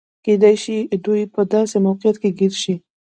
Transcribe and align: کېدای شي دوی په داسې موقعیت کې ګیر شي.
کېدای 0.25 0.55
شي 0.63 0.77
دوی 1.05 1.21
په 1.33 1.41
داسې 1.53 1.75
موقعیت 1.85 2.17
کې 2.21 2.29
ګیر 2.39 2.53
شي. 2.61 2.75